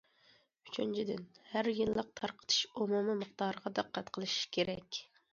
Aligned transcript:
ئۈچىنچىدىن، 0.67 1.19
ھەر 1.49 1.67
يىللىق 1.79 2.07
تارقىتىلىش 2.21 2.61
ئومۇمىي 2.69 3.17
مىقدارىغا 3.19 3.73
دىققەت 3.81 4.09
قىلىش 4.17 4.39
كېرەك. 4.57 4.99